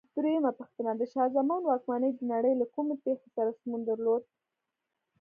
[0.15, 4.23] دویمه پوښتنه: د شاه زمان واکمنۍ د نړۍ له کومې پېښې سره سمون درلود؟